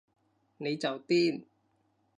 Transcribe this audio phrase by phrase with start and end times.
[0.57, 1.43] 你就癲